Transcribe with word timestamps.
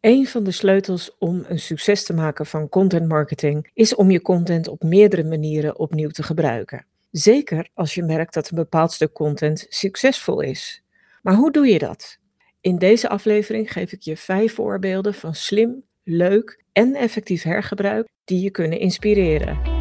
Een 0.00 0.26
van 0.26 0.44
de 0.44 0.50
sleutels 0.50 1.16
om 1.18 1.44
een 1.48 1.58
succes 1.58 2.04
te 2.04 2.12
maken 2.12 2.46
van 2.46 2.68
content 2.68 3.08
marketing 3.08 3.70
is 3.74 3.94
om 3.94 4.10
je 4.10 4.22
content 4.22 4.68
op 4.68 4.82
meerdere 4.82 5.24
manieren 5.24 5.78
opnieuw 5.78 6.08
te 6.08 6.22
gebruiken. 6.22 6.86
Zeker 7.10 7.68
als 7.74 7.94
je 7.94 8.02
merkt 8.02 8.34
dat 8.34 8.50
een 8.50 8.56
bepaald 8.56 8.92
stuk 8.92 9.12
content 9.12 9.66
succesvol 9.68 10.40
is. 10.40 10.82
Maar 11.22 11.34
hoe 11.34 11.52
doe 11.52 11.66
je 11.66 11.78
dat? 11.78 12.18
In 12.60 12.78
deze 12.78 13.08
aflevering 13.08 13.72
geef 13.72 13.92
ik 13.92 14.00
je 14.00 14.16
vijf 14.16 14.54
voorbeelden 14.54 15.14
van 15.14 15.34
slim, 15.34 15.82
leuk 16.04 16.64
en 16.72 16.94
effectief 16.94 17.42
hergebruik 17.42 18.08
die 18.24 18.42
je 18.42 18.50
kunnen 18.50 18.78
inspireren. 18.78 19.79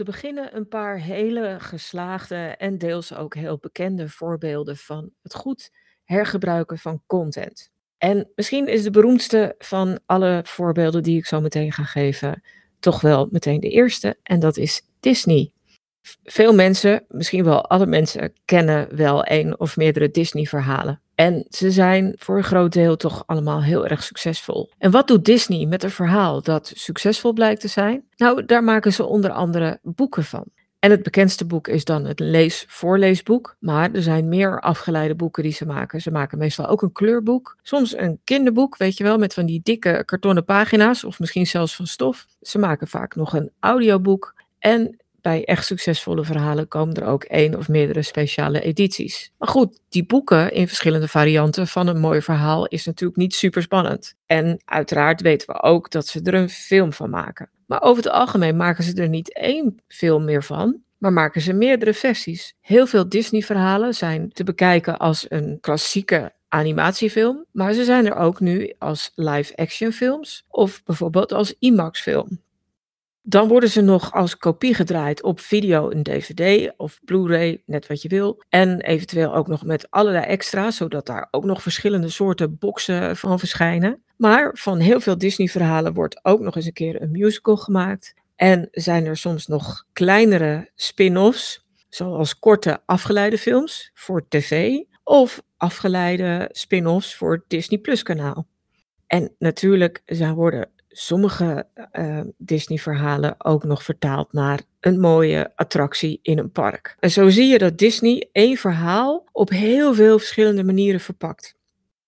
Te 0.00 0.06
beginnen 0.10 0.56
een 0.56 0.68
paar 0.68 0.98
hele 0.98 1.56
geslaagde 1.58 2.34
en 2.36 2.78
deels 2.78 3.14
ook 3.14 3.34
heel 3.34 3.58
bekende 3.58 4.08
voorbeelden 4.08 4.76
van 4.76 5.10
het 5.22 5.34
goed 5.34 5.70
hergebruiken 6.04 6.78
van 6.78 7.02
content. 7.06 7.70
En 7.98 8.30
misschien 8.34 8.66
is 8.66 8.82
de 8.82 8.90
beroemdste 8.90 9.54
van 9.58 10.00
alle 10.06 10.40
voorbeelden 10.44 11.02
die 11.02 11.16
ik 11.16 11.26
zo 11.26 11.40
meteen 11.40 11.72
ga 11.72 11.82
geven, 11.82 12.42
toch 12.78 13.00
wel 13.00 13.28
meteen 13.30 13.60
de 13.60 13.68
eerste, 13.68 14.16
en 14.22 14.40
dat 14.40 14.56
is 14.56 14.82
Disney. 15.00 15.52
Veel 16.22 16.54
mensen, 16.54 17.04
misschien 17.08 17.44
wel 17.44 17.66
alle 17.68 17.86
mensen, 17.86 18.32
kennen 18.44 18.96
wel 18.96 19.22
een 19.30 19.58
of 19.58 19.76
meerdere 19.76 20.10
Disney-verhalen. 20.10 21.00
En 21.20 21.44
ze 21.48 21.70
zijn 21.70 22.14
voor 22.18 22.36
een 22.36 22.44
groot 22.44 22.72
deel 22.72 22.96
toch 22.96 23.22
allemaal 23.26 23.62
heel 23.62 23.86
erg 23.86 24.02
succesvol. 24.02 24.70
En 24.78 24.90
wat 24.90 25.08
doet 25.08 25.24
Disney 25.24 25.66
met 25.66 25.82
een 25.82 25.90
verhaal 25.90 26.42
dat 26.42 26.72
succesvol 26.74 27.32
blijkt 27.32 27.60
te 27.60 27.68
zijn? 27.68 28.04
Nou, 28.16 28.44
daar 28.46 28.64
maken 28.64 28.92
ze 28.92 29.04
onder 29.04 29.30
andere 29.30 29.78
boeken 29.82 30.24
van. 30.24 30.44
En 30.78 30.90
het 30.90 31.02
bekendste 31.02 31.44
boek 31.46 31.68
is 31.68 31.84
dan 31.84 32.04
het 32.04 32.20
lees-voorleesboek. 32.20 33.56
Maar 33.58 33.92
er 33.92 34.02
zijn 34.02 34.28
meer 34.28 34.60
afgeleide 34.60 35.14
boeken 35.14 35.42
die 35.42 35.52
ze 35.52 35.66
maken. 35.66 36.00
Ze 36.00 36.10
maken 36.10 36.38
meestal 36.38 36.66
ook 36.66 36.82
een 36.82 36.92
kleurboek. 36.92 37.56
Soms 37.62 37.96
een 37.96 38.20
kinderboek, 38.24 38.76
weet 38.76 38.96
je 38.96 39.04
wel, 39.04 39.18
met 39.18 39.34
van 39.34 39.46
die 39.46 39.60
dikke 39.62 40.02
kartonnen 40.04 40.44
pagina's. 40.44 41.04
Of 41.04 41.18
misschien 41.18 41.46
zelfs 41.46 41.76
van 41.76 41.86
stof. 41.86 42.26
Ze 42.40 42.58
maken 42.58 42.88
vaak 42.88 43.14
nog 43.14 43.32
een 43.32 43.50
audioboek. 43.58 44.34
En 44.58 44.99
bij 45.22 45.44
echt 45.44 45.66
succesvolle 45.66 46.24
verhalen 46.24 46.68
komen 46.68 46.94
er 46.94 47.06
ook 47.06 47.24
één 47.24 47.54
of 47.54 47.68
meerdere 47.68 48.02
speciale 48.02 48.60
edities. 48.60 49.32
Maar 49.38 49.48
goed, 49.48 49.80
die 49.88 50.06
boeken 50.06 50.52
in 50.52 50.66
verschillende 50.66 51.08
varianten 51.08 51.66
van 51.66 51.86
een 51.86 52.00
mooi 52.00 52.22
verhaal 52.22 52.66
is 52.66 52.84
natuurlijk 52.86 53.18
niet 53.18 53.34
super 53.34 53.62
spannend. 53.62 54.14
En 54.26 54.62
uiteraard 54.64 55.20
weten 55.20 55.46
we 55.46 55.62
ook 55.62 55.90
dat 55.90 56.06
ze 56.06 56.20
er 56.22 56.34
een 56.34 56.48
film 56.48 56.92
van 56.92 57.10
maken. 57.10 57.50
Maar 57.66 57.82
over 57.82 58.02
het 58.02 58.12
algemeen 58.12 58.56
maken 58.56 58.84
ze 58.84 58.94
er 58.94 59.08
niet 59.08 59.34
één 59.34 59.82
film 59.88 60.24
meer 60.24 60.42
van, 60.42 60.82
maar 60.98 61.12
maken 61.12 61.40
ze 61.40 61.52
meerdere 61.52 61.94
versies. 61.94 62.54
Heel 62.60 62.86
veel 62.86 63.08
Disney-verhalen 63.08 63.94
zijn 63.94 64.32
te 64.32 64.44
bekijken 64.44 64.98
als 64.98 65.26
een 65.28 65.58
klassieke 65.60 66.32
animatiefilm, 66.48 67.44
maar 67.52 67.72
ze 67.72 67.84
zijn 67.84 68.06
er 68.06 68.14
ook 68.14 68.40
nu 68.40 68.74
als 68.78 69.12
live-action 69.14 69.92
films 69.92 70.44
of 70.48 70.82
bijvoorbeeld 70.84 71.32
als 71.32 71.54
IMAX-film. 71.58 72.40
Dan 73.22 73.48
worden 73.48 73.68
ze 73.68 73.80
nog 73.80 74.12
als 74.12 74.36
kopie 74.36 74.74
gedraaid 74.74 75.22
op 75.22 75.40
video, 75.40 75.90
een 75.90 76.02
DVD 76.02 76.72
of 76.76 77.00
Blu-ray, 77.04 77.62
net 77.66 77.86
wat 77.86 78.02
je 78.02 78.08
wil. 78.08 78.42
En 78.48 78.80
eventueel 78.80 79.34
ook 79.34 79.46
nog 79.46 79.64
met 79.64 79.90
allerlei 79.90 80.24
extra's, 80.24 80.76
zodat 80.76 81.06
daar 81.06 81.28
ook 81.30 81.44
nog 81.44 81.62
verschillende 81.62 82.08
soorten 82.08 82.58
boxen 82.58 83.16
van 83.16 83.38
verschijnen. 83.38 84.02
Maar 84.16 84.50
van 84.52 84.78
heel 84.78 85.00
veel 85.00 85.18
Disney-verhalen 85.18 85.94
wordt 85.94 86.24
ook 86.24 86.40
nog 86.40 86.56
eens 86.56 86.66
een 86.66 86.72
keer 86.72 87.02
een 87.02 87.10
musical 87.10 87.56
gemaakt. 87.56 88.14
En 88.36 88.68
zijn 88.70 89.06
er 89.06 89.16
soms 89.16 89.46
nog 89.46 89.86
kleinere 89.92 90.70
spin-offs, 90.74 91.66
zoals 91.88 92.38
korte 92.38 92.80
afgeleide 92.86 93.38
films 93.38 93.90
voor 93.94 94.28
tv 94.28 94.78
of 95.04 95.42
afgeleide 95.56 96.48
spin-offs 96.52 97.14
voor 97.14 97.32
het 97.32 97.44
Disney 97.48 97.80
Plus 97.80 98.02
kanaal. 98.02 98.46
En 99.06 99.34
natuurlijk 99.38 100.02
zijn 100.06 100.34
worden 100.34 100.70
sommige 100.90 101.66
uh, 101.92 102.20
Disney-verhalen 102.36 103.34
ook 103.38 103.64
nog 103.64 103.82
vertaald 103.82 104.32
naar 104.32 104.60
een 104.80 105.00
mooie 105.00 105.52
attractie 105.54 106.18
in 106.22 106.38
een 106.38 106.52
park. 106.52 106.96
En 106.98 107.10
zo 107.10 107.28
zie 107.28 107.46
je 107.46 107.58
dat 107.58 107.78
Disney 107.78 108.28
één 108.32 108.56
verhaal 108.56 109.28
op 109.32 109.50
heel 109.50 109.94
veel 109.94 110.18
verschillende 110.18 110.64
manieren 110.64 111.00
verpakt. 111.00 111.54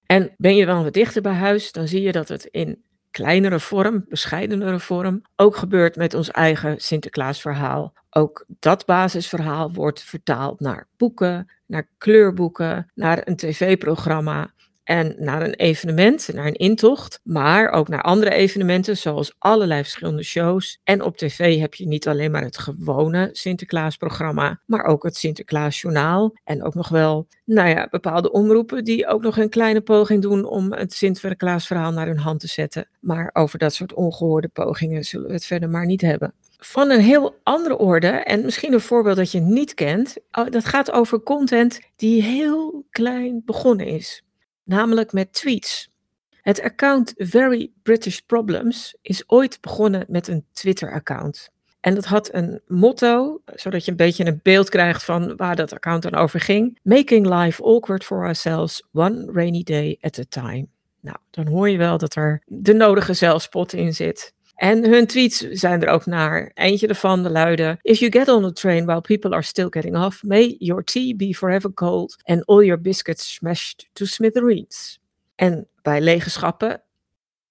En 0.06 0.34
ben 0.37 0.56
je 0.56 0.66
wel 0.66 0.82
wat 0.82 0.92
dichter 0.92 1.22
bij 1.22 1.32
huis, 1.32 1.72
dan 1.72 1.88
zie 1.88 2.03
je 2.03 2.12
dat 2.12 2.28
het 2.28 2.44
in 2.44 2.82
kleinere 3.10 3.60
vorm, 3.60 4.04
bescheidenere 4.09 4.81
vorm, 4.81 5.22
ook 5.37 5.56
gebeurt 5.56 5.97
met 5.97 6.15
ons 6.15 6.31
eigen 6.31 6.81
Sinterklaasverhaal. 6.81 7.92
Ook 8.10 8.44
dat 8.59 8.87
basisverhaal 8.87 9.72
wordt 9.72 10.03
vertaald 10.03 10.60
naar 10.60 10.88
boeken, 10.97 11.50
naar 11.66 11.88
kleurboeken, 11.98 12.91
naar 12.94 13.21
een 13.25 13.37
tv-programma 13.37 14.53
en 14.92 15.14
naar 15.19 15.42
een 15.42 15.54
evenement, 15.54 16.28
naar 16.34 16.47
een 16.47 16.54
intocht, 16.54 17.20
maar 17.22 17.70
ook 17.70 17.88
naar 17.88 18.03
andere 18.03 18.30
evenementen, 18.30 18.97
zoals 18.97 19.34
allerlei 19.38 19.82
verschillende 19.82 20.22
shows. 20.22 20.80
En 20.84 21.03
op 21.03 21.16
tv 21.16 21.58
heb 21.58 21.75
je 21.75 21.86
niet 21.86 22.08
alleen 22.08 22.30
maar 22.30 22.42
het 22.42 22.58
gewone 22.58 23.28
Sinterklaasprogramma, 23.32 24.60
maar 24.66 24.84
ook 24.84 25.03
het 25.03 25.16
Sinterklaasjournaal. 25.16 26.36
En 26.44 26.62
ook 26.62 26.75
nog 26.75 26.88
wel, 26.88 27.26
nou 27.44 27.69
ja, 27.69 27.88
bepaalde 27.91 28.32
omroepen 28.32 28.84
die 28.84 29.06
ook 29.06 29.22
nog 29.22 29.36
een 29.36 29.48
kleine 29.48 29.80
poging 29.80 30.22
doen 30.22 30.44
om 30.44 30.72
het 30.72 30.92
Sinterklaasverhaal 30.92 31.92
naar 31.92 32.06
hun 32.06 32.19
hand 32.19 32.41
te 32.41 32.48
zetten. 32.48 32.88
Maar 33.00 33.30
over 33.32 33.59
dat 33.59 33.74
soort 33.74 33.94
ongehoorde 33.94 34.48
pogingen 34.48 35.04
zullen 35.04 35.26
we 35.26 35.32
het 35.32 35.47
verder 35.47 35.69
maar 35.69 35.86
niet 35.86 36.00
hebben 36.00 36.34
van 36.64 36.91
een 36.91 37.00
heel 37.00 37.41
andere 37.42 37.78
orde 37.78 38.09
en 38.09 38.44
misschien 38.44 38.72
een 38.72 38.80
voorbeeld 38.80 39.16
dat 39.16 39.32
je 39.32 39.41
niet 39.41 39.74
kent. 39.74 40.16
Oh, 40.32 40.50
dat 40.50 40.64
gaat 40.64 40.92
over 40.92 41.22
content 41.22 41.80
die 41.97 42.22
heel 42.22 42.84
klein 42.91 43.42
begonnen 43.44 43.86
is 43.86 44.22
namelijk 44.65 45.12
met 45.12 45.33
tweets. 45.33 45.91
Het 46.31 46.62
account 46.62 47.12
Very 47.17 47.71
British 47.83 48.19
Problems 48.19 48.97
is 49.03 49.25
ooit 49.27 49.61
begonnen 49.61 50.05
met 50.09 50.28
een 50.28 50.45
Twitter-account. 50.53 51.50
En 51.81 51.95
dat 51.95 52.05
had 52.05 52.34
een 52.34 52.61
motto, 52.67 53.41
zodat 53.55 53.84
je 53.84 53.91
een 53.91 53.97
beetje 53.97 54.27
een 54.27 54.41
beeld 54.43 54.69
krijgt 54.69 55.05
van 55.05 55.37
waar 55.37 55.56
dat 55.56 55.72
account 55.72 56.03
dan 56.03 56.15
over 56.15 56.41
ging. 56.41 56.78
Making 56.83 57.27
life 57.27 57.62
awkward 57.62 58.05
for 58.05 58.25
ourselves, 58.25 58.83
one 58.93 59.33
rainy 59.33 59.62
day 59.62 59.99
at 60.01 60.19
a 60.19 60.25
time. 60.28 60.67
Nou, 61.01 61.17
dan 61.31 61.47
hoor 61.47 61.69
je 61.69 61.78
wel 61.78 61.99
dat 61.99 62.15
er 62.15 62.43
de 62.47 62.72
nodige 62.72 63.15
zelfspot 63.15 63.72
in 63.72 63.95
zit. 63.95 64.34
En 64.55 64.85
hun 64.85 65.07
tweets 65.07 65.39
zijn 65.39 65.83
er 65.83 65.89
ook 65.89 66.07
naar. 66.07 66.51
Eentje 66.55 66.87
ervan 66.87 67.31
luidde: 67.31 67.79
If 67.83 67.99
you 67.99 68.13
get 68.13 68.29
on 68.29 68.43
the 68.43 68.53
train 68.53 68.85
while 68.85 69.01
people 69.01 69.31
are 69.31 69.43
still 69.43 69.67
getting 69.71 69.97
off, 69.97 70.23
may 70.23 70.57
your 70.59 70.85
tea 70.85 71.17
be 71.17 71.35
forever 71.35 71.73
cold 71.73 72.17
and 72.25 72.47
all 72.47 72.65
your 72.65 72.81
biscuits 72.81 73.35
smashed 73.35 73.89
to 73.93 74.05
smithereens. 74.05 75.01
En 75.35 75.69
bij 75.83 76.01
legenschappen, 76.01 76.83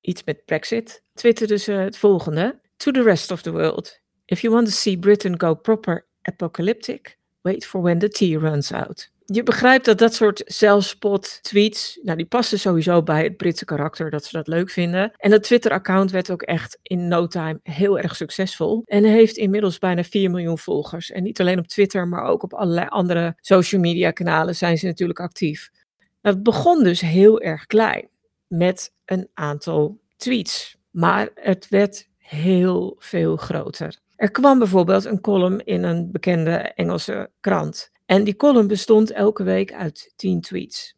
iets 0.02 0.24
met 0.24 0.46
Brexit, 0.46 1.04
twitterde 1.14 1.58
ze 1.58 1.72
het 1.72 1.98
volgende: 1.98 2.60
To 2.78 2.92
the 2.92 3.04
rest 3.04 3.32
of 3.32 3.42
the 3.42 3.52
world. 3.52 4.00
If 4.26 4.42
you 4.42 4.54
want 4.54 4.68
to 4.68 4.74
see 4.74 5.00
Britain 5.00 5.40
go 5.40 5.56
proper 5.56 6.06
apocalyptic, 6.22 7.18
wait 7.42 7.66
for 7.66 7.82
when 7.82 8.00
the 8.00 8.10
tea 8.10 8.38
runs 8.38 8.72
out 8.72 9.12
je 9.32 9.44
begrijpt 9.44 9.86
dat 9.86 9.98
dat 9.98 10.14
soort 10.14 10.42
zelfspot 10.46 11.44
tweets, 11.44 12.00
nou 12.02 12.18
die 12.18 12.26
passen 12.26 12.60
sowieso 12.60 13.04
bij 13.04 13.24
het 13.24 13.38
Britse 13.38 13.66
karakter, 13.66 14.10
dat 14.10 14.26
ze 14.26 14.38
dat 14.38 14.48
leuk 14.48 14.70
vinden. 14.70 15.12
En 15.18 15.30
dat 15.30 15.44
Twitter-account 15.44 16.12
werd 16.12 16.32
ook 16.32 16.42
echt 16.42 16.80
in 16.82 17.08
no 17.08 17.28
time 17.28 17.60
heel 17.64 18.00
erg 18.00 18.16
succesvol. 18.16 18.82
En 18.86 19.04
heeft 19.04 19.38
inmiddels 19.38 19.80
bijna 19.80 20.04
4 20.04 20.30
miljoen 20.30 20.58
volgers. 20.58 21.12
En 21.12 21.24
niet 21.24 21.40
alleen 21.40 21.60
op 21.60 21.68
Twitter, 21.68 22.08
maar 22.08 22.24
ook 22.24 22.44
op 22.44 22.54
allerlei 22.54 22.88
andere 22.88 23.36
social 23.40 23.82
media 23.82 24.12
kanalen 24.12 24.56
zijn 24.56 24.78
ze 24.78 24.86
natuurlijk 24.86 25.20
actief. 25.20 25.70
Nou, 26.22 26.36
het 26.36 26.44
begon 26.44 26.84
dus 26.84 27.02
heel 27.02 27.42
erg 27.42 27.66
klein, 27.66 28.08
met 28.48 28.94
een 29.06 29.30
aantal 29.34 30.00
tweets. 30.18 30.78
Maar 30.92 31.30
het 31.36 31.70
werd 31.70 32.08
heel 32.18 32.96
veel 33.00 33.36
groter. 33.36 34.00
Er 34.16 34.32
kwam 34.32 34.60
bijvoorbeeld 34.60 35.06
een 35.06 35.22
column 35.22 35.60
in 35.66 35.84
een 35.84 36.12
bekende 36.12 36.52
Engelse 36.52 37.30
krant. 37.40 37.92
En 38.12 38.24
die 38.24 38.36
column 38.36 38.68
bestond 38.68 39.12
elke 39.12 39.44
week 39.44 39.74
uit 39.74 40.14
10 40.16 40.42
tweets. 40.42 40.96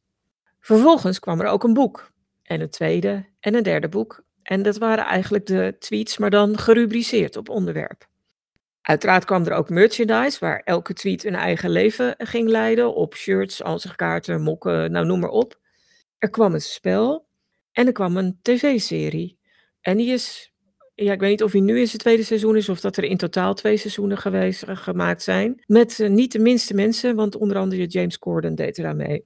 Vervolgens 0.60 1.20
kwam 1.20 1.42
er 1.42 1.48
ook 1.48 1.64
een 1.64 1.74
boek. 1.74 2.12
En 2.44 2.62
een 2.62 2.70
tweede 2.70 3.26
en 3.40 3.56
een 3.56 3.64
derde 3.64 3.90
boek. 3.90 4.24
En 4.44 4.64
dat 4.64 4.78
waren 4.78 5.06
eigenlijk 5.06 5.46
de 5.46 5.76
tweets, 5.80 6.18
maar 6.18 6.30
dan 6.30 6.58
gerubriceerd 6.58 7.36
op 7.38 7.50
onderwerp. 7.50 8.08
Uiteraard 8.82 9.26
kwam 9.26 9.46
er 9.46 9.54
ook 9.54 9.70
merchandise, 9.70 10.40
waar 10.40 10.60
elke 10.60 10.94
tweet 10.94 11.24
een 11.24 11.36
eigen 11.36 11.70
leven 11.70 12.16
ging 12.18 12.50
leiden. 12.50 12.96
Op 12.96 13.16
shirts, 13.16 13.64
ansichtkaarten, 13.64 14.42
mokken, 14.42 14.92
nou 14.92 15.06
noem 15.06 15.20
maar 15.20 15.30
op. 15.30 15.60
Er 16.18 16.30
kwam 16.30 16.54
een 16.54 16.62
spel 16.62 17.28
en 17.72 17.88
er 17.88 17.94
kwam 17.94 18.18
een 18.18 18.40
tv-serie. 18.42 19.38
En 19.82 19.98
die 19.98 20.12
is 20.14 20.53
ja, 20.96 21.14
ik 21.14 21.20
weet 21.20 21.30
niet 21.30 21.44
of 21.44 21.52
hij 21.52 21.62
nu 21.62 21.80
in 21.80 21.88
zijn 21.88 21.98
tweede 21.98 22.24
seizoen 22.24 22.56
is 22.56 22.70
of 22.70 22.80
dat 22.80 22.98
er 22.98 23.04
in 23.04 23.18
totaal 23.18 23.54
twee 23.54 23.78
seizoenen 23.78 24.18
geweest, 24.18 24.64
eh, 24.64 24.78
gemaakt 24.78 25.24
zijn. 25.24 25.64
Met 25.66 26.00
eh, 26.00 26.10
niet 26.10 26.32
de 26.32 26.40
minste 26.40 26.74
mensen, 26.74 27.16
want 27.16 27.36
onder 27.36 27.58
andere 27.58 27.86
James 27.86 28.20
Corden 28.20 28.56
deed 28.56 28.78
er 28.78 28.88
aan 28.88 28.98
mee. 28.98 29.26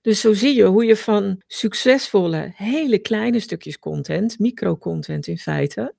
Dus 0.00 0.20
zo 0.20 0.32
zie 0.32 0.54
je 0.54 0.64
hoe 0.64 0.84
je 0.84 0.96
van 0.96 1.42
succesvolle, 1.46 2.52
hele 2.54 2.98
kleine 2.98 3.40
stukjes 3.40 3.78
content, 3.78 4.38
micro-content 4.38 5.26
in 5.26 5.38
feite, 5.38 5.94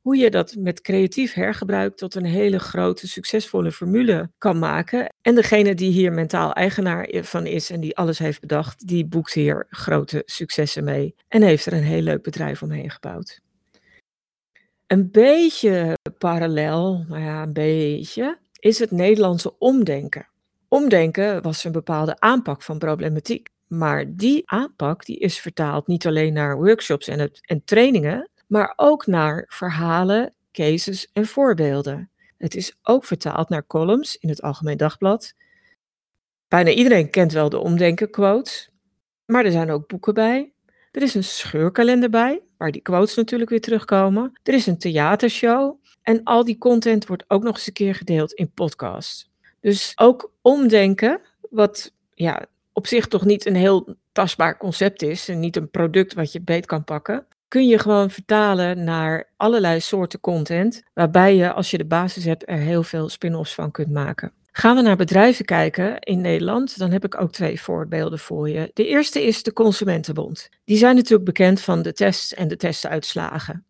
hoe 0.00 0.16
je 0.16 0.30
dat 0.30 0.54
met 0.58 0.80
creatief 0.80 1.32
hergebruik 1.32 1.96
tot 1.96 2.14
een 2.14 2.24
hele 2.24 2.58
grote, 2.58 3.08
succesvolle 3.08 3.72
formule 3.72 4.30
kan 4.38 4.58
maken. 4.58 5.14
En 5.20 5.34
degene 5.34 5.74
die 5.74 5.92
hier 5.92 6.12
mentaal 6.12 6.52
eigenaar 6.52 7.08
van 7.10 7.46
is 7.46 7.70
en 7.70 7.80
die 7.80 7.96
alles 7.96 8.18
heeft 8.18 8.40
bedacht, 8.40 8.86
die 8.86 9.06
boekt 9.06 9.32
hier 9.32 9.66
grote 9.70 10.22
successen 10.24 10.84
mee 10.84 11.14
en 11.28 11.42
heeft 11.42 11.66
er 11.66 11.72
een 11.72 11.82
heel 11.82 12.02
leuk 12.02 12.22
bedrijf 12.22 12.62
omheen 12.62 12.90
gebouwd. 12.90 13.40
Een 14.92 15.10
beetje 15.10 15.96
parallel, 16.18 17.04
nou 17.08 17.22
ja, 17.22 17.42
een 17.42 17.52
beetje, 17.52 18.38
is 18.58 18.78
het 18.78 18.90
Nederlandse 18.90 19.58
omdenken. 19.58 20.28
Omdenken 20.68 21.42
was 21.42 21.64
een 21.64 21.72
bepaalde 21.72 22.20
aanpak 22.20 22.62
van 22.62 22.78
problematiek. 22.78 23.48
Maar 23.66 24.16
die 24.16 24.42
aanpak 24.44 25.04
die 25.04 25.18
is 25.18 25.40
vertaald 25.40 25.86
niet 25.86 26.06
alleen 26.06 26.32
naar 26.32 26.56
workshops 26.56 27.08
en, 27.08 27.18
het, 27.18 27.38
en 27.42 27.64
trainingen, 27.64 28.30
maar 28.46 28.72
ook 28.76 29.06
naar 29.06 29.44
verhalen, 29.48 30.34
cases 30.50 31.08
en 31.12 31.26
voorbeelden. 31.26 32.10
Het 32.38 32.54
is 32.54 32.78
ook 32.82 33.04
vertaald 33.04 33.48
naar 33.48 33.66
columns 33.66 34.16
in 34.16 34.28
het 34.28 34.42
Algemeen 34.42 34.76
Dagblad. 34.76 35.34
Bijna 36.48 36.70
iedereen 36.70 37.10
kent 37.10 37.32
wel 37.32 37.48
de 37.48 37.58
omdenken 37.58 38.10
quotes, 38.10 38.70
maar 39.24 39.44
er 39.44 39.52
zijn 39.52 39.70
ook 39.70 39.86
boeken 39.88 40.14
bij. 40.14 40.51
Er 40.92 41.02
is 41.02 41.14
een 41.14 41.24
scheurkalender 41.24 42.10
bij, 42.10 42.42
waar 42.56 42.72
die 42.72 42.82
quotes 42.82 43.14
natuurlijk 43.14 43.50
weer 43.50 43.60
terugkomen. 43.60 44.32
Er 44.42 44.54
is 44.54 44.66
een 44.66 44.78
theatershow 44.78 45.80
en 46.02 46.20
al 46.24 46.44
die 46.44 46.58
content 46.58 47.06
wordt 47.06 47.24
ook 47.28 47.42
nog 47.42 47.54
eens 47.54 47.66
een 47.66 47.72
keer 47.72 47.94
gedeeld 47.94 48.32
in 48.32 48.52
podcasts. 48.52 49.30
Dus 49.60 49.92
ook 49.96 50.32
omdenken, 50.42 51.20
wat 51.50 51.92
ja, 52.14 52.46
op 52.72 52.86
zich 52.86 53.08
toch 53.08 53.24
niet 53.24 53.46
een 53.46 53.54
heel 53.54 53.96
tastbaar 54.12 54.56
concept 54.56 55.02
is 55.02 55.28
en 55.28 55.40
niet 55.40 55.56
een 55.56 55.70
product 55.70 56.14
wat 56.14 56.32
je 56.32 56.40
beet 56.40 56.66
kan 56.66 56.84
pakken, 56.84 57.26
kun 57.48 57.66
je 57.66 57.78
gewoon 57.78 58.10
vertalen 58.10 58.84
naar 58.84 59.32
allerlei 59.36 59.80
soorten 59.80 60.20
content, 60.20 60.82
waarbij 60.94 61.36
je 61.36 61.52
als 61.52 61.70
je 61.70 61.78
de 61.78 61.84
basis 61.84 62.24
hebt 62.24 62.48
er 62.48 62.58
heel 62.58 62.82
veel 62.82 63.08
spin-offs 63.08 63.54
van 63.54 63.70
kunt 63.70 63.90
maken. 63.90 64.32
Gaan 64.54 64.76
we 64.76 64.82
naar 64.82 64.96
bedrijven 64.96 65.44
kijken 65.44 65.98
in 65.98 66.20
Nederland, 66.20 66.78
dan 66.78 66.90
heb 66.90 67.04
ik 67.04 67.20
ook 67.20 67.32
twee 67.32 67.60
voorbeelden 67.60 68.18
voor 68.18 68.48
je. 68.48 68.70
De 68.72 68.86
eerste 68.86 69.26
is 69.26 69.42
de 69.42 69.52
Consumentenbond. 69.52 70.48
Die 70.64 70.76
zijn 70.76 70.94
natuurlijk 70.94 71.24
bekend 71.24 71.60
van 71.60 71.82
de 71.82 71.92
tests 71.92 72.34
en 72.34 72.48
de 72.48 72.56
testuitslagen. 72.56 73.64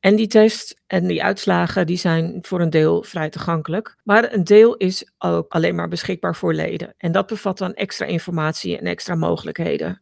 En 0.00 0.16
die 0.16 0.26
test 0.26 0.80
en 0.86 1.06
die 1.06 1.22
uitslagen 1.22 1.86
die 1.86 1.96
zijn 1.96 2.38
voor 2.42 2.60
een 2.60 2.70
deel 2.70 3.02
vrij 3.02 3.30
toegankelijk. 3.30 3.96
Maar 4.04 4.32
een 4.32 4.44
deel 4.44 4.76
is 4.76 5.10
ook 5.18 5.52
alleen 5.52 5.74
maar 5.74 5.88
beschikbaar 5.88 6.36
voor 6.36 6.54
leden. 6.54 6.94
En 6.98 7.12
dat 7.12 7.26
bevat 7.26 7.58
dan 7.58 7.74
extra 7.74 8.06
informatie 8.06 8.78
en 8.78 8.86
extra 8.86 9.14
mogelijkheden. 9.14 10.00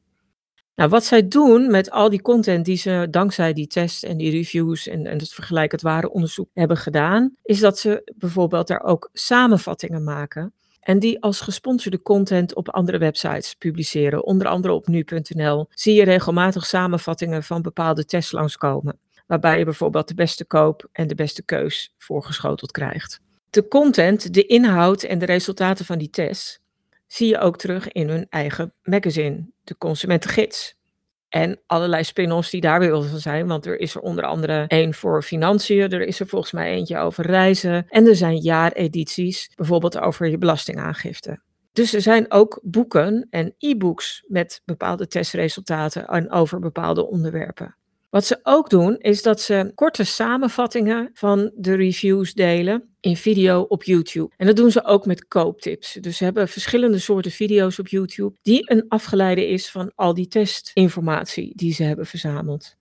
Nou, 0.76 0.90
wat 0.90 1.04
zij 1.04 1.28
doen 1.28 1.70
met 1.70 1.90
al 1.90 2.10
die 2.10 2.22
content 2.22 2.64
die 2.64 2.76
ze 2.76 3.06
dankzij 3.10 3.52
die 3.52 3.66
tests 3.66 4.02
en 4.02 4.16
die 4.16 4.30
reviews 4.30 4.86
en, 4.86 5.06
en 5.06 5.18
het 5.18 5.32
vergelijkend 5.32 5.80
ware 5.80 6.10
onderzoek 6.10 6.48
hebben 6.52 6.76
gedaan, 6.76 7.34
is 7.42 7.60
dat 7.60 7.78
ze 7.78 8.12
bijvoorbeeld 8.16 8.68
daar 8.68 8.82
ook 8.82 9.10
samenvattingen 9.12 10.04
maken. 10.04 10.52
En 10.80 10.98
die 10.98 11.22
als 11.22 11.40
gesponsorde 11.40 12.02
content 12.02 12.54
op 12.54 12.68
andere 12.68 12.98
websites 12.98 13.54
publiceren. 13.54 14.24
Onder 14.24 14.46
andere 14.46 14.74
op 14.74 14.86
nu.nl 14.86 15.66
zie 15.70 15.94
je 15.94 16.04
regelmatig 16.04 16.66
samenvattingen 16.66 17.42
van 17.42 17.62
bepaalde 17.62 18.04
tests 18.04 18.32
langskomen. 18.32 18.98
Waarbij 19.26 19.58
je 19.58 19.64
bijvoorbeeld 19.64 20.08
de 20.08 20.14
beste 20.14 20.44
koop 20.44 20.88
en 20.92 21.06
de 21.06 21.14
beste 21.14 21.44
keus 21.44 21.94
voorgeschoteld 21.96 22.70
krijgt. 22.70 23.20
De 23.50 23.68
content, 23.68 24.34
de 24.34 24.46
inhoud 24.46 25.02
en 25.02 25.18
de 25.18 25.26
resultaten 25.26 25.84
van 25.84 25.98
die 25.98 26.10
tests 26.10 26.60
zie 27.06 27.28
je 27.28 27.38
ook 27.38 27.58
terug 27.58 27.92
in 27.92 28.08
hun 28.08 28.26
eigen 28.28 28.72
magazine, 28.82 29.50
de 29.64 29.78
Consumentengids. 29.78 30.74
En 31.28 31.60
allerlei 31.66 32.04
spin-offs 32.04 32.50
die 32.50 32.60
daar 32.60 32.80
weer 32.80 33.02
van 33.02 33.18
zijn, 33.18 33.46
want 33.46 33.66
er 33.66 33.80
is 33.80 33.94
er 33.94 34.00
onder 34.00 34.24
andere 34.24 34.64
één 34.66 34.94
voor 34.94 35.22
financiën, 35.22 35.90
er 35.90 36.06
is 36.06 36.20
er 36.20 36.26
volgens 36.26 36.52
mij 36.52 36.70
eentje 36.70 36.98
over 36.98 37.26
reizen 37.26 37.86
en 37.88 38.06
er 38.06 38.16
zijn 38.16 38.36
jaaredities, 38.36 39.50
bijvoorbeeld 39.54 39.98
over 39.98 40.28
je 40.28 40.38
belastingaangifte. 40.38 41.40
Dus 41.72 41.94
er 41.94 42.00
zijn 42.00 42.32
ook 42.32 42.60
boeken 42.62 43.26
en 43.30 43.54
e-books 43.58 44.24
met 44.26 44.62
bepaalde 44.64 45.06
testresultaten 45.06 46.06
en 46.06 46.30
over 46.30 46.58
bepaalde 46.58 47.06
onderwerpen. 47.06 47.76
Wat 48.16 48.26
ze 48.26 48.38
ook 48.42 48.70
doen, 48.70 48.96
is 48.98 49.22
dat 49.22 49.40
ze 49.40 49.72
korte 49.74 50.04
samenvattingen 50.04 51.10
van 51.12 51.50
de 51.54 51.74
reviews 51.74 52.32
delen 52.34 52.96
in 53.00 53.16
video 53.16 53.60
op 53.60 53.82
YouTube. 53.82 54.34
En 54.36 54.46
dat 54.46 54.56
doen 54.56 54.70
ze 54.70 54.84
ook 54.84 55.06
met 55.06 55.28
kooptips. 55.28 55.92
Dus 55.92 56.16
ze 56.16 56.24
hebben 56.24 56.48
verschillende 56.48 56.98
soorten 56.98 57.30
video's 57.30 57.78
op 57.78 57.88
YouTube, 57.88 58.36
die 58.42 58.70
een 58.70 58.84
afgeleide 58.88 59.48
is 59.48 59.70
van 59.70 59.92
al 59.94 60.14
die 60.14 60.28
testinformatie 60.28 61.52
die 61.56 61.72
ze 61.72 61.82
hebben 61.82 62.06
verzameld. 62.06 62.76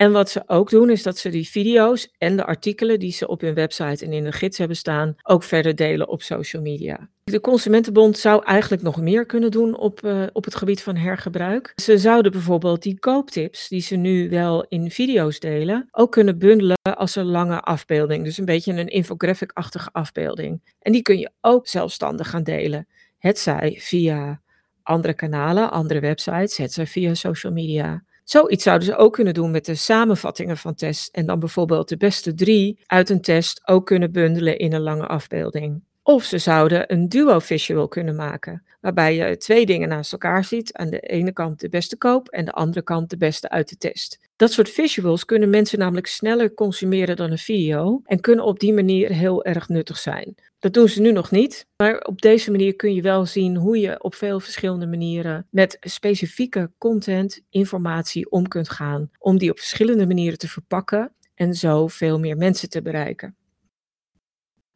En 0.00 0.12
wat 0.12 0.30
ze 0.30 0.42
ook 0.46 0.70
doen, 0.70 0.90
is 0.90 1.02
dat 1.02 1.18
ze 1.18 1.28
die 1.28 1.48
video's 1.48 2.14
en 2.18 2.36
de 2.36 2.44
artikelen 2.44 2.98
die 2.98 3.12
ze 3.12 3.28
op 3.28 3.40
hun 3.40 3.54
website 3.54 4.04
en 4.04 4.12
in 4.12 4.24
de 4.24 4.32
gids 4.32 4.58
hebben 4.58 4.76
staan, 4.76 5.16
ook 5.22 5.42
verder 5.42 5.74
delen 5.74 6.08
op 6.08 6.22
social 6.22 6.62
media. 6.62 7.08
De 7.24 7.40
Consumentenbond 7.40 8.18
zou 8.18 8.44
eigenlijk 8.44 8.82
nog 8.82 9.00
meer 9.00 9.26
kunnen 9.26 9.50
doen 9.50 9.76
op, 9.76 10.02
uh, 10.04 10.26
op 10.32 10.44
het 10.44 10.54
gebied 10.54 10.82
van 10.82 10.96
hergebruik. 10.96 11.72
Ze 11.74 11.98
zouden 11.98 12.32
bijvoorbeeld 12.32 12.82
die 12.82 12.98
kooptips, 12.98 13.68
die 13.68 13.80
ze 13.80 13.96
nu 13.96 14.30
wel 14.30 14.64
in 14.68 14.90
video's 14.90 15.40
delen, 15.40 15.88
ook 15.90 16.12
kunnen 16.12 16.38
bundelen 16.38 16.76
als 16.82 17.16
een 17.16 17.26
lange 17.26 17.60
afbeelding. 17.60 18.24
Dus 18.24 18.38
een 18.38 18.44
beetje 18.44 18.72
een 18.72 18.88
infographic-achtige 18.88 19.88
afbeelding. 19.92 20.74
En 20.78 20.92
die 20.92 21.02
kun 21.02 21.18
je 21.18 21.30
ook 21.40 21.68
zelfstandig 21.68 22.30
gaan 22.30 22.42
delen. 22.42 22.86
Het 23.18 23.38
zij 23.38 23.76
via 23.80 24.40
andere 24.82 25.14
kanalen, 25.14 25.70
andere 25.70 26.00
websites, 26.00 26.56
het 26.56 26.72
zij 26.72 26.86
via 26.86 27.14
social 27.14 27.52
media. 27.52 28.02
Zoiets 28.30 28.62
zouden 28.62 28.86
ze 28.86 28.96
ook 28.96 29.12
kunnen 29.12 29.34
doen 29.34 29.50
met 29.50 29.64
de 29.64 29.74
samenvattingen 29.74 30.56
van 30.56 30.74
tests 30.74 31.10
en 31.10 31.26
dan 31.26 31.38
bijvoorbeeld 31.38 31.88
de 31.88 31.96
beste 31.96 32.34
drie 32.34 32.82
uit 32.86 33.10
een 33.10 33.20
test 33.20 33.68
ook 33.68 33.86
kunnen 33.86 34.12
bundelen 34.12 34.58
in 34.58 34.72
een 34.72 34.80
lange 34.80 35.06
afbeelding. 35.06 35.82
Of 36.02 36.24
ze 36.24 36.38
zouden 36.38 36.92
een 36.92 37.08
duo 37.08 37.38
visual 37.38 37.88
kunnen 37.88 38.16
maken, 38.16 38.62
waarbij 38.80 39.16
je 39.16 39.36
twee 39.36 39.66
dingen 39.66 39.88
naast 39.88 40.12
elkaar 40.12 40.44
ziet. 40.44 40.72
Aan 40.72 40.90
de 40.90 41.00
ene 41.00 41.32
kant 41.32 41.60
de 41.60 41.68
beste 41.68 41.96
koop 41.96 42.28
en 42.28 42.44
de 42.44 42.52
andere 42.52 42.82
kant 42.82 43.10
de 43.10 43.16
beste 43.16 43.48
uit 43.48 43.68
de 43.68 43.76
test. 43.76 44.18
Dat 44.36 44.52
soort 44.52 44.70
visuals 44.70 45.24
kunnen 45.24 45.50
mensen 45.50 45.78
namelijk 45.78 46.06
sneller 46.06 46.54
consumeren 46.54 47.16
dan 47.16 47.30
een 47.30 47.38
video 47.38 48.00
en 48.04 48.20
kunnen 48.20 48.44
op 48.44 48.60
die 48.60 48.72
manier 48.72 49.12
heel 49.12 49.44
erg 49.44 49.68
nuttig 49.68 49.98
zijn. 49.98 50.34
Dat 50.58 50.72
doen 50.72 50.88
ze 50.88 51.00
nu 51.00 51.12
nog 51.12 51.30
niet, 51.30 51.66
maar 51.76 52.00
op 52.00 52.20
deze 52.20 52.50
manier 52.50 52.76
kun 52.76 52.94
je 52.94 53.02
wel 53.02 53.26
zien 53.26 53.56
hoe 53.56 53.78
je 53.78 54.02
op 54.02 54.14
veel 54.14 54.40
verschillende 54.40 54.86
manieren 54.86 55.46
met 55.50 55.76
specifieke 55.80 56.70
content, 56.78 57.40
informatie 57.50 58.30
om 58.30 58.48
kunt 58.48 58.70
gaan, 58.70 59.10
om 59.18 59.38
die 59.38 59.50
op 59.50 59.58
verschillende 59.58 60.06
manieren 60.06 60.38
te 60.38 60.48
verpakken 60.48 61.12
en 61.34 61.54
zo 61.54 61.86
veel 61.86 62.18
meer 62.18 62.36
mensen 62.36 62.70
te 62.70 62.82
bereiken. 62.82 63.34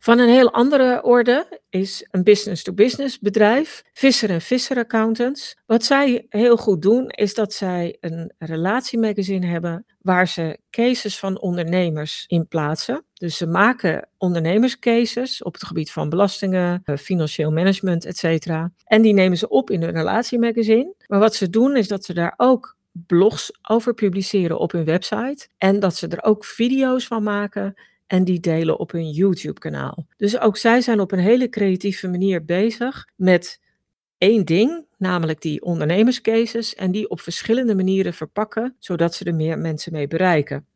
Van 0.04 0.18
een 0.18 0.28
heel 0.28 0.52
andere 0.52 1.02
orde 1.02 1.60
is 1.70 2.06
een 2.10 2.22
business-to-business 2.22 3.18
bedrijf, 3.18 3.82
Visser 3.92 4.30
en 4.30 4.40
Visser 4.40 4.76
Accountants. 4.76 5.56
Wat 5.66 5.84
zij 5.84 6.26
heel 6.28 6.56
goed 6.56 6.82
doen, 6.82 7.08
is 7.08 7.34
dat 7.34 7.52
zij 7.52 7.96
een 8.00 8.32
relatiemagazine 8.38 9.46
hebben 9.46 9.86
waar 10.00 10.28
ze 10.28 10.58
cases 10.70 11.18
van 11.18 11.40
ondernemers 11.40 12.24
in 12.26 12.48
plaatsen. 12.48 13.04
Dus 13.12 13.36
ze 13.36 13.46
maken 13.46 14.08
ondernemerscases 14.18 15.42
op 15.42 15.52
het 15.52 15.64
gebied 15.64 15.92
van 15.92 16.08
belastingen, 16.08 16.80
eh, 16.84 16.96
financieel 16.96 17.50
management, 17.50 18.04
etc. 18.04 18.46
En 18.84 19.02
die 19.02 19.14
nemen 19.14 19.38
ze 19.38 19.48
op 19.48 19.70
in 19.70 19.82
hun 19.82 19.92
relatiemagazine. 19.92 20.94
Maar 21.06 21.20
wat 21.20 21.34
ze 21.34 21.50
doen, 21.50 21.76
is 21.76 21.88
dat 21.88 22.04
ze 22.04 22.14
daar 22.14 22.34
ook 22.36 22.76
blogs 22.92 23.52
over 23.62 23.94
publiceren 23.94 24.58
op 24.58 24.72
hun 24.72 24.84
website. 24.84 25.48
En 25.58 25.80
dat 25.80 25.96
ze 25.96 26.08
er 26.08 26.24
ook 26.24 26.44
video's 26.44 27.06
van 27.06 27.22
maken 27.22 27.74
en 28.06 28.24
die 28.24 28.40
delen 28.40 28.78
op 28.78 28.90
hun 28.90 29.10
YouTube-kanaal. 29.10 30.06
Dus 30.16 30.38
ook 30.38 30.56
zij 30.56 30.80
zijn 30.80 31.00
op 31.00 31.12
een 31.12 31.18
hele 31.18 31.48
creatieve 31.48 32.08
manier 32.08 32.44
bezig 32.44 33.08
met 33.16 33.60
één 34.18 34.44
ding, 34.44 34.86
namelijk 34.98 35.40
die 35.40 35.62
ondernemerscases, 35.62 36.74
en 36.74 36.90
die 36.90 37.08
op 37.08 37.20
verschillende 37.20 37.74
manieren 37.74 38.14
verpakken, 38.14 38.76
zodat 38.78 39.14
ze 39.14 39.24
er 39.24 39.34
meer 39.34 39.58
mensen 39.58 39.92
mee 39.92 40.06
bereiken. 40.06 40.66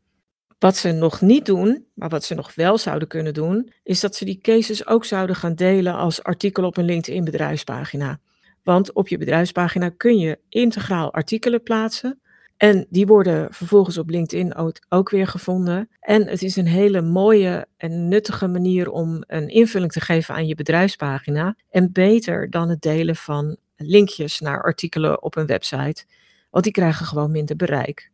Wat 0.59 0.77
ze 0.77 0.93
nog 0.93 1.21
niet 1.21 1.47
doen, 1.47 1.87
maar 1.95 2.09
wat 2.09 2.25
ze 2.25 2.35
nog 2.35 2.55
wel 2.55 2.79
zouden 2.79 3.09
kunnen 3.09 3.35
doen, 3.35 3.73
is 3.83 4.01
dat 4.01 4.17
ze 4.17 4.25
die 4.25 4.41
cases 4.41 4.87
ook 4.87 5.05
zouden 5.05 5.37
gaan 5.37 5.55
delen 5.55 5.95
als 5.95 6.23
artikel 6.23 6.65
op 6.65 6.77
een 6.77 6.85
LinkedIn 6.85 7.25
bedrijfspagina. 7.25 8.21
Want 8.63 8.93
op 8.93 9.09
je 9.09 9.19
bedrijfspagina 9.19 9.89
kun 9.89 10.19
je 10.19 10.39
integraal 10.49 11.13
artikelen 11.13 11.63
plaatsen 11.63 12.21
en 12.59 12.87
die 12.91 13.07
worden 13.07 13.55
vervolgens 13.55 13.99
op 13.99 14.11
LinkedIn 14.11 14.55
ook, 14.89 15.11
weer 15.11 15.27
gevonden. 15.27 15.89
En 16.01 16.27
het 16.27 16.43
is 16.43 16.57
een 16.57 16.67
hele 16.67 17.03
mooie 17.03 17.67
en 17.77 18.09
nuttige 18.09 18.47
manier 18.47 18.91
om 18.91 19.23
een 19.27 19.49
invulling 19.49 19.93
te 19.93 20.01
geven 20.01 20.35
aan 20.35 20.47
je 20.47 20.55
bedrijfspagina. 20.55 21.57
En 21.71 21.93
beter 21.93 22.51
dan 22.51 22.69
het 22.69 22.81
delen 22.81 23.17
van 23.17 23.57
linkjes 23.77 24.41
naar 24.41 24.63
artikelen 24.63 25.23
op 25.23 25.37
een 25.37 25.47
website, 25.47 26.05
want 26.51 26.65
die 26.65 26.73
krijgen 26.73 27.07
gewoon 27.07 27.31
minder 27.31 27.57
bereik. 27.57 28.11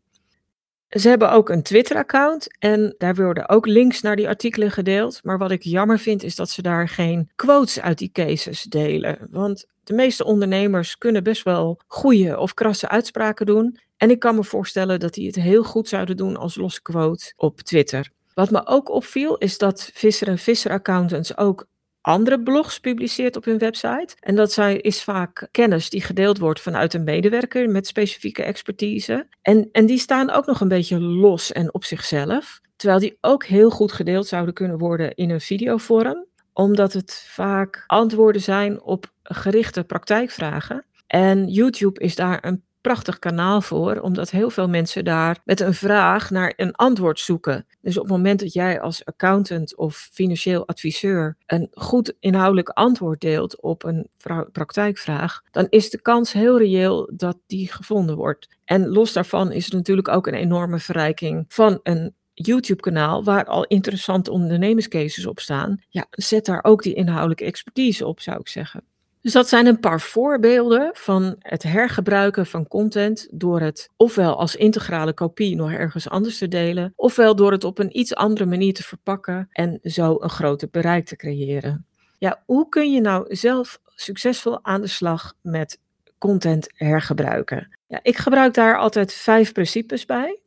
Ze 0.94 1.08
hebben 1.08 1.30
ook 1.30 1.48
een 1.48 1.62
Twitter-account 1.62 2.58
en 2.58 2.94
daar 2.98 3.14
worden 3.14 3.48
ook 3.48 3.66
links 3.66 4.00
naar 4.00 4.16
die 4.16 4.28
artikelen 4.28 4.70
gedeeld. 4.70 5.20
Maar 5.22 5.38
wat 5.38 5.50
ik 5.50 5.62
jammer 5.62 5.98
vind 5.98 6.22
is 6.22 6.36
dat 6.36 6.50
ze 6.50 6.62
daar 6.62 6.88
geen 6.88 7.30
quotes 7.34 7.80
uit 7.80 7.98
die 7.98 8.10
cases 8.12 8.62
delen. 8.62 9.18
Want 9.30 9.66
de 9.84 9.94
meeste 9.94 10.24
ondernemers 10.24 10.98
kunnen 10.98 11.22
best 11.22 11.42
wel 11.42 11.80
goede 11.86 12.38
of 12.38 12.54
krasse 12.54 12.88
uitspraken 12.88 13.46
doen. 13.46 13.78
En 13.96 14.10
ik 14.10 14.18
kan 14.18 14.34
me 14.34 14.44
voorstellen 14.44 15.00
dat 15.00 15.14
die 15.14 15.26
het 15.26 15.36
heel 15.36 15.62
goed 15.62 15.88
zouden 15.88 16.16
doen 16.16 16.36
als 16.36 16.56
losse 16.56 16.82
quote 16.82 17.32
op 17.36 17.60
Twitter. 17.60 18.10
Wat 18.34 18.50
me 18.50 18.66
ook 18.66 18.90
opviel 18.90 19.36
is 19.36 19.58
dat 19.58 19.90
Visser 19.94 20.28
en 20.28 20.38
Visser 20.38 20.70
accountants 20.70 21.36
ook 21.36 21.66
andere 22.04 22.40
blogs 22.40 22.80
publiceert 22.80 23.36
op 23.36 23.44
hun 23.44 23.58
website. 23.58 24.16
En 24.20 24.34
dat 24.34 24.52
zijn, 24.52 24.80
is 24.80 25.02
vaak 25.02 25.48
kennis 25.50 25.90
die 25.90 26.00
gedeeld 26.00 26.38
wordt 26.38 26.60
vanuit 26.60 26.94
een 26.94 27.04
medewerker 27.04 27.68
met 27.70 27.86
specifieke 27.86 28.42
expertise. 28.42 29.26
En, 29.42 29.68
en 29.72 29.86
die 29.86 29.98
staan 29.98 30.30
ook 30.30 30.46
nog 30.46 30.60
een 30.60 30.68
beetje 30.68 31.00
los 31.00 31.52
en 31.52 31.74
op 31.74 31.84
zichzelf. 31.84 32.60
Terwijl 32.76 33.00
die 33.00 33.18
ook 33.20 33.44
heel 33.44 33.70
goed 33.70 33.92
gedeeld 33.92 34.26
zouden 34.26 34.54
kunnen 34.54 34.78
worden 34.78 35.14
in 35.14 35.30
een 35.30 35.40
videovorm 35.40 36.26
omdat 36.54 36.92
het 36.92 37.24
vaak 37.28 37.84
antwoorden 37.86 38.42
zijn 38.42 38.82
op 38.82 39.12
gerichte 39.22 39.84
praktijkvragen. 39.84 40.84
En 41.06 41.48
YouTube 41.48 42.00
is 42.00 42.14
daar 42.14 42.38
een 42.44 42.64
prachtig 42.84 43.18
kanaal 43.18 43.60
voor, 43.60 44.00
omdat 44.00 44.30
heel 44.30 44.50
veel 44.50 44.68
mensen 44.68 45.04
daar 45.04 45.38
met 45.44 45.60
een 45.60 45.74
vraag 45.74 46.30
naar 46.30 46.52
een 46.56 46.74
antwoord 46.74 47.20
zoeken. 47.20 47.66
Dus 47.80 47.96
op 47.96 48.02
het 48.02 48.12
moment 48.12 48.40
dat 48.40 48.52
jij 48.52 48.80
als 48.80 49.04
accountant 49.04 49.76
of 49.76 50.08
financieel 50.12 50.66
adviseur 50.66 51.36
een 51.46 51.68
goed 51.72 52.14
inhoudelijk 52.20 52.68
antwoord 52.68 53.20
deelt 53.20 53.60
op 53.60 53.84
een 53.84 54.08
praktijkvraag, 54.52 55.42
dan 55.50 55.66
is 55.68 55.90
de 55.90 56.00
kans 56.00 56.32
heel 56.32 56.58
reëel 56.58 57.10
dat 57.16 57.38
die 57.46 57.72
gevonden 57.72 58.16
wordt. 58.16 58.48
En 58.64 58.88
los 58.88 59.12
daarvan 59.12 59.52
is 59.52 59.64
het 59.64 59.74
natuurlijk 59.74 60.08
ook 60.08 60.26
een 60.26 60.34
enorme 60.34 60.78
verrijking 60.78 61.44
van 61.48 61.80
een 61.82 62.14
YouTube-kanaal 62.34 63.24
waar 63.24 63.44
al 63.44 63.64
interessante 63.64 64.30
ondernemerscases 64.30 65.26
op 65.26 65.40
staan. 65.40 65.82
Ja, 65.88 66.06
zet 66.10 66.44
daar 66.44 66.64
ook 66.64 66.82
die 66.82 66.94
inhoudelijke 66.94 67.44
expertise 67.44 68.06
op, 68.06 68.20
zou 68.20 68.40
ik 68.40 68.48
zeggen. 68.48 68.84
Dus 69.24 69.32
dat 69.32 69.48
zijn 69.48 69.66
een 69.66 69.80
paar 69.80 70.00
voorbeelden 70.00 70.90
van 70.92 71.36
het 71.38 71.62
hergebruiken 71.62 72.46
van 72.46 72.68
content 72.68 73.28
door 73.30 73.60
het 73.60 73.90
ofwel 73.96 74.38
als 74.38 74.56
integrale 74.56 75.12
kopie 75.12 75.56
nog 75.56 75.72
ergens 75.72 76.08
anders 76.08 76.38
te 76.38 76.48
delen, 76.48 76.92
ofwel 76.96 77.36
door 77.36 77.52
het 77.52 77.64
op 77.64 77.78
een 77.78 77.98
iets 77.98 78.14
andere 78.14 78.46
manier 78.46 78.74
te 78.74 78.82
verpakken 78.82 79.48
en 79.50 79.78
zo 79.82 80.16
een 80.20 80.30
groter 80.30 80.68
bereik 80.70 81.06
te 81.06 81.16
creëren. 81.16 81.86
Ja, 82.18 82.42
hoe 82.46 82.68
kun 82.68 82.92
je 82.92 83.00
nou 83.00 83.34
zelf 83.36 83.80
succesvol 83.94 84.64
aan 84.64 84.80
de 84.80 84.86
slag 84.86 85.34
met 85.40 85.80
content 86.18 86.68
hergebruiken? 86.74 87.78
Ja, 87.86 88.00
ik 88.02 88.16
gebruik 88.16 88.54
daar 88.54 88.78
altijd 88.78 89.12
vijf 89.12 89.52
principes 89.52 90.04
bij. 90.04 90.38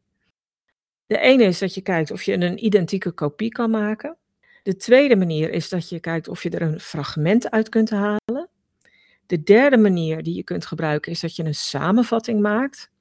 De 1.06 1.18
ene 1.20 1.44
is 1.44 1.60
dat 1.60 1.74
je 1.74 1.82
kijkt 1.82 2.12
of 2.12 2.24
je 2.24 2.34
een 2.34 2.66
identieke 2.66 3.12
kopie 3.12 3.52
kan 3.52 3.70
maken. 3.70 4.18
De 4.64 4.76
tweede 4.76 5.16
manier 5.16 5.52
is 5.52 5.70
dat 5.70 5.90
je 5.90 6.00
kijkt 6.00 6.28
of 6.28 6.44
je 6.44 6.50
er 6.50 6.62
een 6.62 6.80
fragment 6.80 7.52
uit 7.52 7.70
kunt 7.70 7.90
halen. 7.90 8.50
De 9.28 9.44
derde 9.44 9.78
manier 9.78 10.24
die 10.24 10.36
je 10.36 10.44
kunt 10.44 10.66
gebruiken 10.66 11.12
is 11.12 11.20
dat 11.20 11.36
je 11.36 11.44
een 11.44 11.56
samenvatting 11.56 12.42
maakt. 12.42 12.92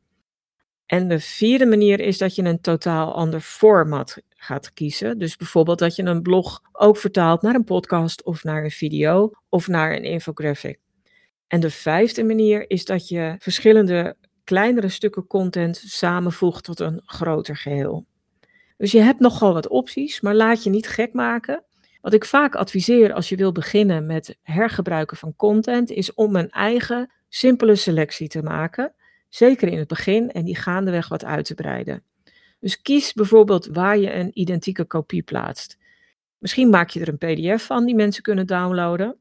En 0.87 1.09
de 1.09 1.21
vierde 1.21 1.66
manier 1.66 2.00
is 2.00 2.18
dat 2.18 2.35
je 2.35 2.42
een 2.42 2.61
totaal 2.61 3.14
ander 3.14 3.40
format 3.40 4.23
gaat 4.28 4.73
kiezen. 4.73 5.18
Dus 5.18 5.37
bijvoorbeeld 5.37 5.78
dat 5.78 5.97
je 5.97 6.02
een 6.02 6.23
blog 6.23 6.62
ook 6.73 6.97
vertaalt 6.97 7.42
naar 7.42 7.54
een 7.54 7.64
podcast 7.64 8.25
of 8.25 8.45
naar 8.45 8.64
een 8.64 8.71
video 8.71 9.30
of 9.49 9.68
naar 9.68 9.97
een 9.97 10.04
infographic. 10.04 10.78
En 11.47 11.61
de 11.61 11.71
vijfde 11.71 12.25
manier 12.25 12.71
is 12.71 12.85
dat 12.85 13.09
je 13.09 13.35
verschillende 13.38 14.16
kleinere 14.45 14.88
stukken 14.88 15.26
content 15.26 15.76
samenvoegt 15.76 16.64
tot 16.64 16.80
een 16.80 17.00
groter 17.04 17.56
geheel. 17.56 18.06
Dus 18.76 18.92
je 18.92 19.00
hebt 19.00 19.21
nogal 19.21 19.52
wat 19.52 19.68
opties, 19.68 20.21
maar 20.21 20.35
laat 20.35 20.64
je 20.64 20.71
niet 20.71 20.88
gek 20.88 21.12
maken. 21.12 21.64
Wat 22.06 22.14
ik 22.14 22.25
vaak 22.25 22.54
adviseer 22.54 23.12
als 23.12 23.28
je 23.28 23.36
wil 23.36 23.52
beginnen 23.52 24.06
met 24.06 24.38
hergebruiken 24.42 25.16
van 25.16 25.36
content, 25.36 25.90
is 25.90 26.14
om 26.14 26.36
een 26.36 26.50
eigen 26.50 27.10
simpele 27.28 27.75
selectie 27.75 28.28
te 28.28 28.42
maken. 28.42 28.94
Zeker 29.28 29.68
in 29.68 29.78
het 29.78 29.88
begin 29.88 30.30
en 30.30 30.44
die 30.44 30.56
gaandeweg 30.56 31.08
wat 31.08 31.25
uit 31.25 31.44
te 31.44 31.54
breiden. 31.54 32.02
Dus 32.60 32.82
kies 32.82 33.12
bijvoorbeeld 33.12 33.66
waar 33.66 33.98
je 33.98 34.12
een 34.12 34.30
identieke 34.32 34.84
kopie 34.84 35.22
plaatst. 35.22 35.78
Misschien 36.38 36.70
maak 36.70 36.90
je 36.90 37.00
er 37.00 37.08
een 37.08 37.18
PDF 37.18 37.66
van 37.66 37.84
die 37.84 37.94
mensen 37.94 38.22
kunnen 38.22 38.46
downloaden. 38.46 39.16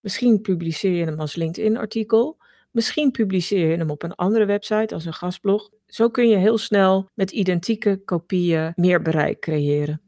Misschien 0.00 0.40
publiceer 0.40 0.94
je 0.94 1.04
hem 1.04 1.20
als 1.20 1.34
LinkedIn-artikel. 1.34 2.38
Misschien 2.70 3.10
publiceer 3.10 3.70
je 3.70 3.76
hem 3.76 3.90
op 3.90 4.02
een 4.02 4.14
andere 4.14 4.44
website 4.44 4.94
als 4.94 5.04
een 5.04 5.14
gastblog. 5.14 5.70
Zo 5.86 6.08
kun 6.08 6.28
je 6.28 6.36
heel 6.36 6.58
snel 6.58 7.08
met 7.14 7.30
identieke 7.30 8.00
kopieën 8.04 8.72
meer 8.76 9.02
bereik 9.02 9.40
creëren. 9.40 10.02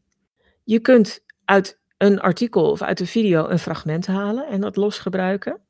Je 0.64 0.80
kunt 0.80 1.24
uit 1.44 1.80
een 2.02 2.20
artikel 2.20 2.70
of 2.70 2.82
uit 2.82 3.00
een 3.00 3.06
video 3.06 3.48
een 3.48 3.58
fragment 3.58 4.06
halen 4.06 4.46
en 4.46 4.60
dat 4.60 4.76
los 4.76 4.98
gebruiken. 4.98 5.60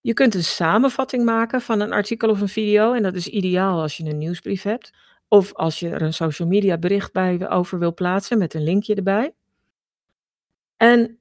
Je 0.00 0.12
kunt 0.14 0.34
een 0.34 0.44
samenvatting 0.44 1.24
maken 1.24 1.60
van 1.60 1.80
een 1.80 1.92
artikel 1.92 2.28
of 2.28 2.40
een 2.40 2.48
video 2.48 2.92
en 2.92 3.02
dat 3.02 3.14
is 3.14 3.28
ideaal 3.28 3.80
als 3.80 3.96
je 3.96 4.04
een 4.04 4.18
nieuwsbrief 4.18 4.62
hebt. 4.62 4.92
Of 5.28 5.54
als 5.54 5.80
je 5.80 5.88
er 5.88 6.02
een 6.02 6.12
social 6.12 6.48
media 6.48 6.78
bericht 6.78 7.12
bij 7.12 7.50
over 7.50 7.78
wil 7.78 7.94
plaatsen 7.94 8.38
met 8.38 8.54
een 8.54 8.62
linkje 8.62 8.94
erbij. 8.94 9.34
En 10.76 11.18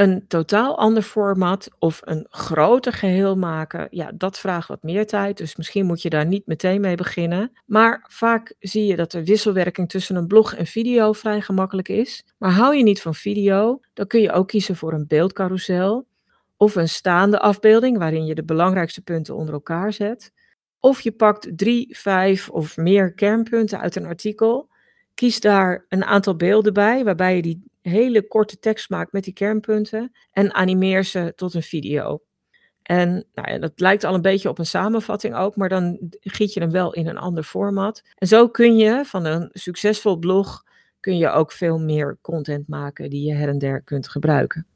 een 0.00 0.24
totaal 0.28 0.78
ander 0.78 1.02
format 1.02 1.68
of 1.78 2.00
een 2.04 2.26
groter 2.30 2.92
geheel 2.92 3.36
maken, 3.36 3.88
ja, 3.90 4.12
dat 4.14 4.38
vraagt 4.38 4.68
wat 4.68 4.82
meer 4.82 5.06
tijd. 5.06 5.36
Dus 5.36 5.56
misschien 5.56 5.86
moet 5.86 6.02
je 6.02 6.10
daar 6.10 6.26
niet 6.26 6.46
meteen 6.46 6.80
mee 6.80 6.94
beginnen. 6.94 7.52
Maar 7.66 8.04
vaak 8.08 8.54
zie 8.58 8.86
je 8.86 8.96
dat 8.96 9.10
de 9.10 9.24
wisselwerking 9.24 9.88
tussen 9.88 10.16
een 10.16 10.26
blog 10.26 10.54
en 10.54 10.66
video 10.66 11.12
vrij 11.12 11.40
gemakkelijk 11.40 11.88
is. 11.88 12.24
Maar 12.38 12.50
hou 12.50 12.76
je 12.76 12.82
niet 12.82 13.02
van 13.02 13.14
video, 13.14 13.80
dan 13.94 14.06
kun 14.06 14.20
je 14.20 14.32
ook 14.32 14.48
kiezen 14.48 14.76
voor 14.76 14.92
een 14.92 15.06
beeldcarousel 15.06 16.06
of 16.56 16.74
een 16.74 16.88
staande 16.88 17.40
afbeelding 17.40 17.98
waarin 17.98 18.26
je 18.26 18.34
de 18.34 18.44
belangrijkste 18.44 19.02
punten 19.02 19.34
onder 19.34 19.54
elkaar 19.54 19.92
zet. 19.92 20.32
Of 20.78 21.00
je 21.00 21.12
pakt 21.12 21.48
drie, 21.56 21.96
vijf 21.98 22.50
of 22.50 22.76
meer 22.76 23.12
kernpunten 23.12 23.80
uit 23.80 23.96
een 23.96 24.06
artikel. 24.06 24.68
Kies 25.14 25.40
daar 25.40 25.84
een 25.88 26.04
aantal 26.04 26.36
beelden 26.36 26.72
bij, 26.72 27.04
waarbij 27.04 27.36
je 27.36 27.42
die 27.42 27.69
hele 27.80 28.26
korte 28.26 28.58
tekst 28.58 28.90
maakt 28.90 29.12
met 29.12 29.24
die 29.24 29.32
kernpunten 29.32 30.12
en 30.32 30.54
animeer 30.54 31.04
ze 31.04 31.32
tot 31.36 31.54
een 31.54 31.62
video. 31.62 32.22
En 32.82 33.26
nou 33.34 33.52
ja, 33.52 33.58
dat 33.58 33.72
lijkt 33.80 34.04
al 34.04 34.14
een 34.14 34.22
beetje 34.22 34.48
op 34.48 34.58
een 34.58 34.66
samenvatting 34.66 35.34
ook, 35.34 35.56
maar 35.56 35.68
dan 35.68 35.98
giet 36.20 36.52
je 36.52 36.60
hem 36.60 36.70
wel 36.70 36.94
in 36.94 37.06
een 37.06 37.18
ander 37.18 37.42
format. 37.42 38.02
En 38.14 38.26
zo 38.26 38.48
kun 38.48 38.76
je 38.76 39.04
van 39.04 39.24
een 39.24 39.48
succesvol 39.52 40.16
blog 40.16 40.64
kun 41.00 41.16
je 41.16 41.30
ook 41.30 41.52
veel 41.52 41.78
meer 41.78 42.18
content 42.20 42.68
maken 42.68 43.10
die 43.10 43.26
je 43.26 43.34
her 43.34 43.48
en 43.48 43.58
der 43.58 43.82
kunt 43.82 44.08
gebruiken. 44.08 44.66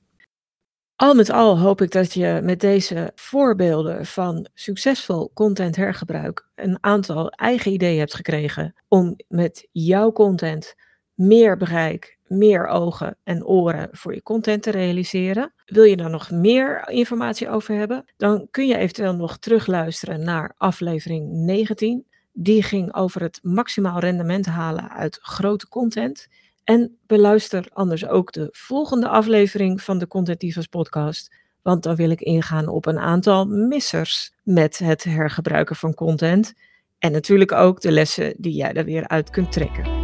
Al 0.97 1.15
met 1.15 1.31
al 1.31 1.59
hoop 1.59 1.81
ik 1.81 1.91
dat 1.91 2.13
je 2.13 2.41
met 2.43 2.61
deze 2.61 3.13
voorbeelden 3.15 4.07
van 4.07 4.49
succesvol 4.55 5.31
content 5.33 5.77
hergebruik 5.77 6.49
een 6.55 6.79
aantal 6.81 7.31
eigen 7.31 7.73
ideeën 7.73 7.99
hebt 7.99 8.15
gekregen 8.15 8.75
om 8.89 9.17
met 9.29 9.69
jouw 9.73 10.13
content 10.13 10.75
meer 11.15 11.57
bereik, 11.57 12.19
meer 12.39 12.67
ogen 12.67 13.17
en 13.23 13.45
oren 13.47 13.89
voor 13.93 14.15
je 14.15 14.23
content 14.23 14.63
te 14.63 14.71
realiseren. 14.71 15.53
Wil 15.65 15.85
je 15.85 15.97
daar 15.97 16.11
nog 16.11 16.31
meer 16.31 16.89
informatie 16.89 17.49
over 17.49 17.75
hebben? 17.75 18.05
Dan 18.17 18.49
kun 18.51 18.67
je 18.67 18.77
eventueel 18.77 19.15
nog 19.15 19.39
terugluisteren 19.39 20.25
naar 20.25 20.55
aflevering 20.57 21.33
19. 21.33 22.07
Die 22.33 22.63
ging 22.63 22.95
over 22.95 23.23
het 23.23 23.39
maximaal 23.43 23.99
rendement 23.99 24.47
halen 24.47 24.91
uit 24.91 25.19
grote 25.23 25.69
content. 25.69 26.29
En 26.65 26.99
beluister 27.07 27.69
anders 27.73 28.07
ook 28.07 28.33
de 28.33 28.49
volgende 28.53 29.09
aflevering 29.09 29.83
van 29.83 29.99
de 29.99 30.07
Content 30.07 30.41
Divas 30.41 30.67
podcast. 30.67 31.37
Want 31.63 31.83
dan 31.83 31.97
wil 31.97 32.11
ik 32.11 32.21
ingaan 32.21 32.69
op 32.69 32.87
een 32.87 32.99
aantal 32.99 33.47
missers 33.47 34.33
met 34.43 34.79
het 34.79 35.05
hergebruiken 35.05 35.77
van 35.77 35.95
content. 35.95 36.55
En 36.99 37.13
natuurlijk 37.13 37.53
ook 37.53 37.81
de 37.81 37.93
lessen 37.93 38.35
die 38.39 38.53
jij 38.53 38.73
er 38.73 38.85
weer 38.85 39.09
uit 39.09 39.31
kunt 39.31 39.53
trekken. 39.53 40.04